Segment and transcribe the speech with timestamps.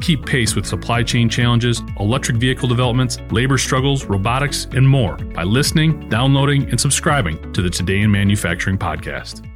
[0.00, 5.44] Keep pace with supply chain challenges, electric vehicle developments, labor struggles, robotics, and more by
[5.44, 9.49] listening, downloading, and subscribing to the Today in Manufacturing podcast.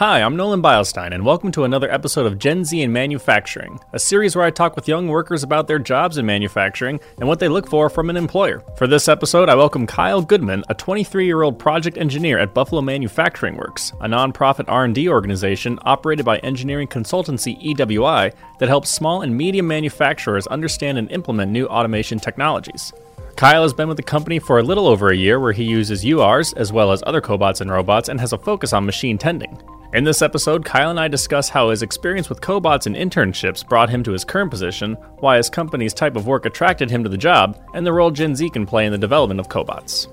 [0.00, 3.98] Hi, I'm Nolan Beilstein, and welcome to another episode of Gen Z in Manufacturing, a
[3.98, 7.48] series where I talk with young workers about their jobs in manufacturing and what they
[7.48, 8.62] look for from an employer.
[8.78, 13.92] For this episode, I welcome Kyle Goodman, a 23-year-old project engineer at Buffalo Manufacturing Works,
[14.00, 20.46] a nonprofit R&D organization operated by engineering consultancy EWI that helps small and medium manufacturers
[20.46, 22.90] understand and implement new automation technologies.
[23.36, 26.04] Kyle has been with the company for a little over a year where he uses
[26.04, 29.58] URs as well as other cobots and robots and has a focus on machine tending.
[29.92, 33.90] In this episode, Kyle and I discuss how his experience with cobots and internships brought
[33.90, 37.18] him to his current position, why his company's type of work attracted him to the
[37.18, 40.06] job, and the role Gen Z can play in the development of cobots.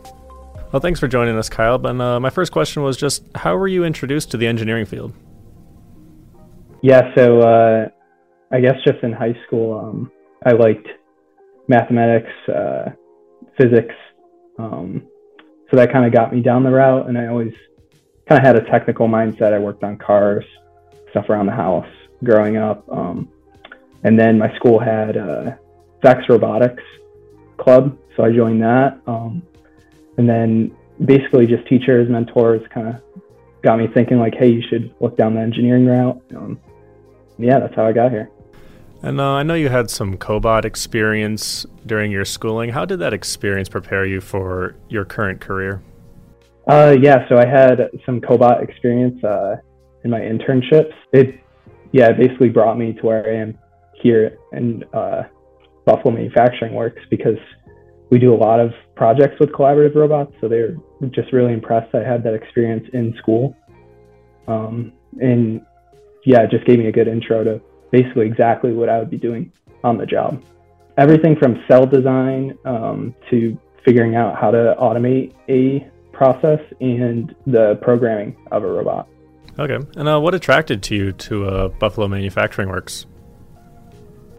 [0.71, 1.85] Well, thanks for joining us, Kyle.
[1.85, 5.13] And uh, my first question was just how were you introduced to the engineering field?
[6.81, 7.85] Yeah, so uh,
[8.51, 10.11] I guess just in high school, um,
[10.43, 10.87] I liked
[11.67, 12.89] mathematics, uh,
[13.61, 13.93] physics.
[14.57, 15.03] Um,
[15.69, 17.53] so that kind of got me down the route, and I always
[18.27, 19.53] kind of had a technical mindset.
[19.53, 20.45] I worked on cars,
[21.11, 21.87] stuff around the house
[22.23, 22.87] growing up.
[22.91, 23.29] Um,
[24.03, 25.59] and then my school had a
[26.01, 26.83] VEX Robotics
[27.57, 28.99] Club, so I joined that.
[29.07, 29.41] Um,
[30.17, 32.95] and then basically just teachers, mentors kind of
[33.61, 36.21] got me thinking like, hey, you should look down the engineering route.
[36.35, 36.59] Um,
[37.37, 38.29] yeah, that's how I got here.
[39.03, 42.71] And uh, I know you had some cobot experience during your schooling.
[42.71, 45.81] How did that experience prepare you for your current career?
[46.67, 49.55] Uh, yeah, so I had some cobot experience uh,
[50.03, 50.91] in my internships.
[51.13, 51.39] It,
[51.93, 53.57] yeah, it basically brought me to where I am
[53.93, 55.23] here in uh,
[55.85, 57.37] Buffalo Manufacturing Works because
[58.09, 60.33] we do a lot of projects with collaborative robots.
[60.41, 60.75] So they're
[61.11, 63.55] just really impressed I had that experience in school.
[64.47, 64.91] Um,
[65.21, 65.61] and
[66.25, 69.17] yeah, it just gave me a good intro to basically exactly what I would be
[69.17, 69.53] doing
[69.85, 70.43] on the job.
[70.97, 77.79] Everything from cell design um, to figuring out how to automate a process and the
[77.81, 79.07] programming of a robot.
[79.59, 79.77] Okay.
[79.95, 83.05] And uh, what attracted to you to uh, Buffalo Manufacturing Works?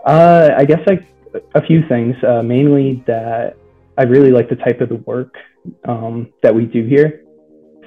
[0.04, 1.06] Uh, I guess like
[1.54, 2.16] a few things.
[2.26, 3.56] Uh, mainly that
[3.96, 5.34] I really like the type of the work
[5.86, 7.24] um, that we do here.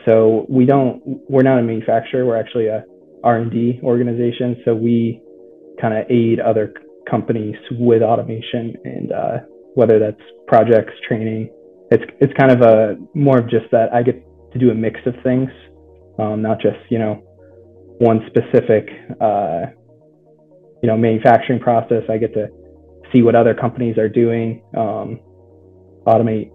[0.06, 2.25] So we don't, we're not a manufacturer.
[2.25, 2.84] We're actually a
[3.23, 4.62] R&D organization.
[4.66, 5.22] So we
[5.79, 6.73] kind of aid other
[7.09, 9.38] companies with automation and uh,
[9.75, 11.50] whether that's projects, training,
[11.91, 15.00] it's it's kind of a more of just that I get to do a mix
[15.06, 15.50] of things,
[16.18, 17.16] um, not just you know
[18.00, 19.66] one specific uh,
[20.81, 22.03] you know manufacturing process.
[22.09, 22.47] I get to
[23.12, 25.19] see what other companies are doing, um,
[26.07, 26.52] automate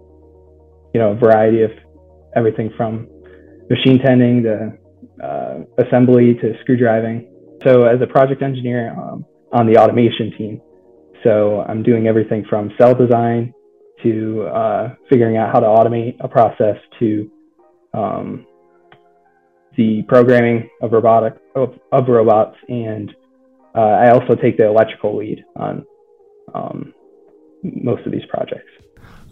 [0.93, 1.71] you know a variety of
[2.35, 3.07] everything from
[3.69, 4.73] machine tending to
[5.23, 7.31] uh, assembly to screw driving.
[7.63, 9.23] So as a project engineer um,
[9.53, 10.61] on the automation team,
[11.23, 13.53] so I'm doing everything from cell design
[14.03, 17.29] to uh, figuring out how to automate a process to
[17.93, 18.45] um,
[19.75, 23.15] the programming of robotic of, of robots and
[23.75, 25.85] uh, I also take the electrical lead on
[26.55, 26.93] um,
[27.63, 28.71] most of these projects.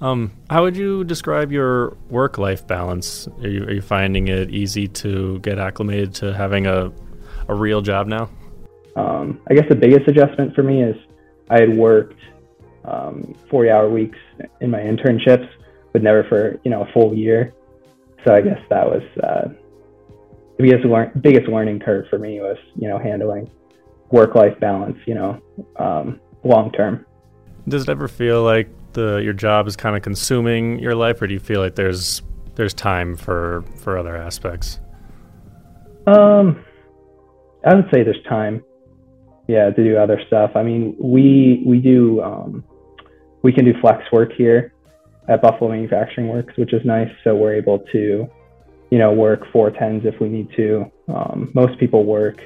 [0.01, 3.27] Um, how would you describe your work-life balance?
[3.41, 6.91] Are you, are you finding it easy to get acclimated to having a,
[7.47, 8.29] a real job now?
[8.95, 10.95] Um, I guess the biggest adjustment for me is
[11.49, 12.19] I had worked
[12.87, 14.17] um, 40 hour weeks
[14.61, 15.47] in my internships,
[15.93, 17.53] but never for, you know, a full year.
[18.25, 19.49] So I guess that was uh,
[20.57, 23.49] the biggest, lear- biggest learning curve for me was, you know, handling
[24.11, 25.41] work life balance, you know,
[25.77, 27.05] um, long term.
[27.67, 31.27] Does it ever feel like the your job is kind of consuming your life, or
[31.27, 32.21] do you feel like there's
[32.55, 34.79] there's time for for other aspects?
[36.07, 36.63] Um,
[37.65, 38.63] I would say there's time,
[39.47, 40.51] yeah, to do other stuff.
[40.55, 42.63] I mean, we we do um,
[43.45, 44.73] we can do flex work here
[45.27, 47.11] at Buffalo Manufacturing Works, which is nice.
[47.23, 48.27] So we're able to,
[48.89, 50.91] you know, work four tens if we need to.
[51.07, 52.41] Um, most people work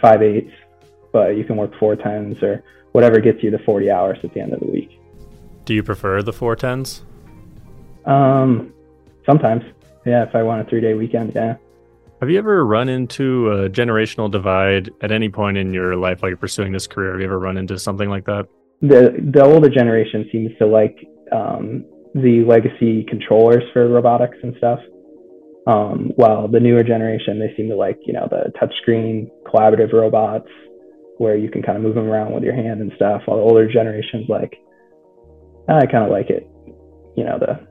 [0.00, 0.50] five eights,
[1.12, 4.40] but you can work four tens or whatever gets you the 40 hours at the
[4.40, 4.90] end of the week.
[5.64, 7.04] Do you prefer the four tens?
[8.04, 8.74] Um,
[9.24, 9.62] sometimes,
[10.04, 10.24] yeah.
[10.24, 11.54] If I want a three day weekend, yeah.
[12.20, 16.30] Have you ever run into a generational divide at any point in your life while
[16.30, 17.12] you're pursuing this career?
[17.12, 18.48] Have you ever run into something like that?
[18.82, 20.96] The the older generation seems to like
[21.32, 21.84] um,
[22.14, 24.80] the legacy controllers for robotics and stuff.
[25.66, 30.48] Um, while the newer generation, they seem to like, you know, the touchscreen collaborative robots
[31.18, 33.22] where you can kind of move them around with your hand and stuff.
[33.26, 34.58] While the older generations like,
[35.68, 36.50] I kind of like it,
[37.16, 37.66] you know, the,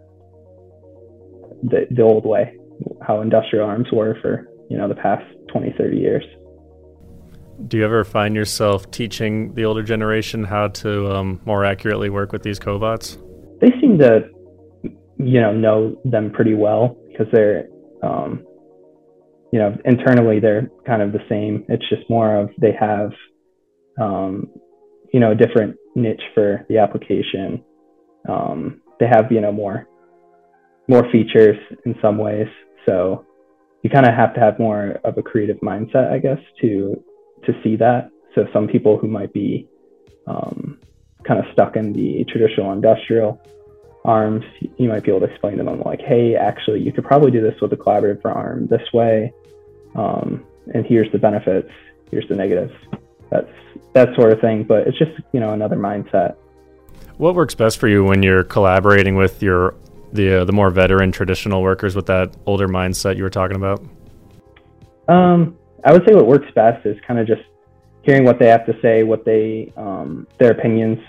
[1.64, 2.58] the the old way,
[3.06, 6.24] how industrial arms were for you know the past 20, 30 years.
[7.68, 12.32] Do you ever find yourself teaching the older generation how to um, more accurately work
[12.32, 13.18] with these cobots?
[13.60, 14.30] They seem to,
[15.18, 17.68] you know, know them pretty well because they're
[18.04, 18.44] um,
[19.52, 21.66] you know, internally they're kind of the same.
[21.68, 23.12] It's just more of they have,
[24.00, 24.50] um,
[25.14, 27.64] you know, a different niche for the application.
[28.28, 29.88] Um, they have, you know, more
[30.88, 32.48] more features in some ways.
[32.86, 33.26] So
[33.84, 37.04] you kind of have to have more of a creative mindset, I guess, to
[37.46, 38.12] to see that.
[38.36, 39.68] So some people who might be
[40.28, 40.80] um,
[41.24, 43.42] kind of stuck in the traditional industrial
[44.04, 44.44] arms,
[44.78, 47.42] you might be able to explain to them like, hey, actually, you could probably do
[47.42, 49.34] this with a collaborative arm this way,
[49.96, 51.70] um, and here's the benefits,
[52.10, 52.74] here's the negatives.
[53.30, 53.52] That's
[53.94, 54.64] that sort of thing.
[54.64, 56.36] But it's just you know another mindset.
[57.18, 59.76] What works best for you when you're collaborating with your
[60.14, 63.84] the uh, the more veteran traditional workers with that older mindset you were talking about?
[65.08, 67.42] Um, I would say what works best is kind of just
[68.04, 71.00] hearing what they have to say, what they um, their opinions,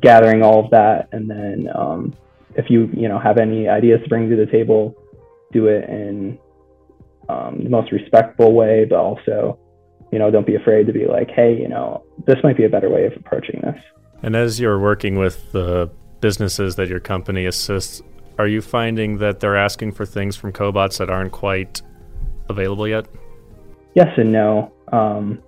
[0.00, 2.14] gathering all of that, and then um,
[2.54, 4.94] if you you know have any ideas to bring to the table,
[5.52, 6.38] do it in
[7.28, 9.58] um, the most respectful way, but also
[10.10, 12.68] you know don't be afraid to be like, hey, you know this might be a
[12.68, 13.80] better way of approaching this.
[14.22, 18.02] And as you're working with the businesses that your company assists,
[18.38, 21.82] are you finding that they're asking for things from cobots that aren't quite
[22.48, 23.06] available yet?
[23.94, 24.72] Yes and no.
[24.90, 25.42] Um,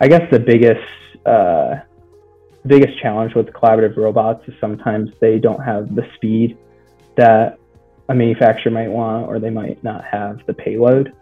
[0.00, 0.80] I guess the biggest
[1.24, 1.76] uh,
[2.66, 6.58] biggest challenge with collaborative robots is sometimes they don't have the speed
[7.16, 7.58] that
[8.08, 11.12] a manufacturer might want, or they might not have the payload.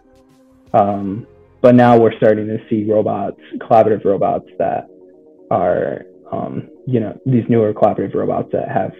[0.73, 1.25] Um,
[1.61, 4.87] but now we're starting to see robots, collaborative robots that
[5.49, 8.93] are, um, you know, these newer collaborative robots that have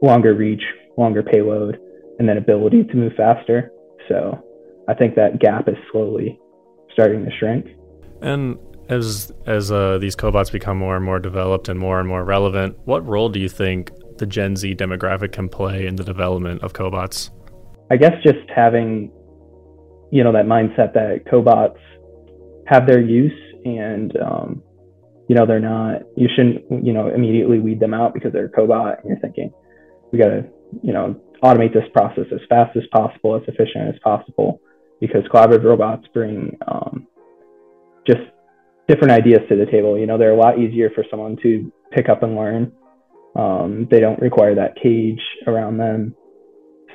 [0.00, 0.62] longer reach,
[0.96, 1.78] longer payload,
[2.18, 3.72] and then ability to move faster.
[4.08, 4.42] So
[4.88, 6.38] I think that gap is slowly
[6.92, 7.66] starting to shrink.
[8.20, 8.58] And
[8.88, 12.78] as as uh, these cobots become more and more developed and more and more relevant,
[12.84, 16.72] what role do you think the Gen Z demographic can play in the development of
[16.72, 17.30] cobots?
[17.90, 19.10] I guess just having,
[20.10, 21.78] you know, that mindset that cobots
[22.66, 23.32] have their use
[23.64, 24.62] and, um,
[25.28, 28.50] you know, they're not, you shouldn't, you know, immediately weed them out because they're a
[28.50, 29.52] cobot and you're thinking,
[30.12, 30.44] we got to,
[30.82, 34.60] you know, automate this process as fast as possible, as efficient as possible,
[35.02, 37.08] because collaborative robots bring um,
[38.06, 38.20] just
[38.86, 39.98] different ideas to the table.
[39.98, 42.72] You know, they're a lot easier for someone to pick up and learn.
[43.34, 46.14] Um, they don't require that cage around them,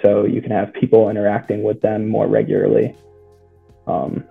[0.01, 2.95] so you can have people interacting with them more regularly.
[3.87, 4.23] Um,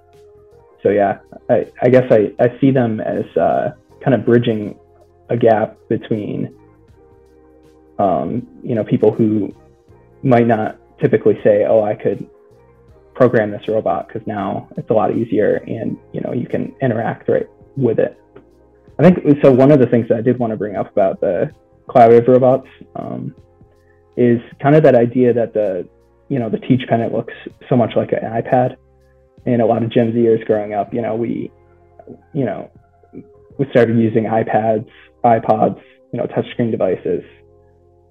[0.82, 1.19] so yeah,
[1.50, 3.72] I, I guess I, I see them as uh,
[4.02, 4.79] kind of bridging
[5.29, 6.56] a gap between
[7.99, 9.55] um, you know people who
[10.22, 12.26] might not typically say, "Oh, I could
[13.16, 17.28] program this robot," because now it's a lot easier, and you know you can interact
[17.28, 18.16] right with it.
[18.98, 19.50] I think so.
[19.52, 21.50] One of the things that I did want to bring up about the
[21.88, 23.34] collaborative robots um,
[24.17, 25.88] is kind of that idea that the
[26.29, 27.34] you know the teach pendant looks
[27.69, 28.76] so much like an iPad,
[29.46, 31.50] and a lot of Gen Zers growing up, you know, we
[32.32, 32.70] you know
[33.58, 34.88] we started using iPads,
[35.24, 35.81] iPods,
[36.12, 37.22] you know, touchscreen devices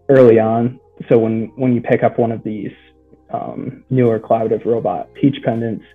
[0.09, 0.79] early on.
[1.09, 2.71] So when when you pick up one of these
[3.35, 5.85] um, newer collaborative robot teach pendants,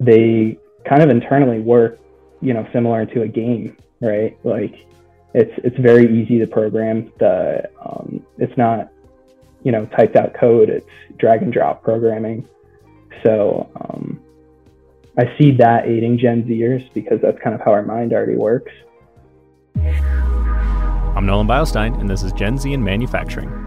[0.00, 2.00] they kind of internally work
[2.44, 4.36] you know similar to a game, right?
[4.44, 4.74] Like
[5.32, 7.10] it's it's very easy to program.
[7.18, 8.92] The um, it's not
[9.62, 10.68] you know typed out code.
[10.68, 10.86] It's
[11.18, 12.46] drag and drop programming.
[13.24, 14.20] So um,
[15.18, 18.72] I see that aiding Gen Zers because that's kind of how our mind already works.
[21.16, 23.63] I'm Nolan Beilstein, and this is Gen Z in Manufacturing.